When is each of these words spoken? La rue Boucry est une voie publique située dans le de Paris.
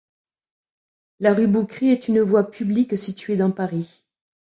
La 1.19 1.31
rue 1.31 1.45
Boucry 1.45 1.89
est 1.89 2.07
une 2.07 2.21
voie 2.21 2.49
publique 2.49 2.97
située 2.97 3.37
dans 3.37 3.45
le 3.49 3.51
de 3.51 3.57
Paris. 3.57 4.03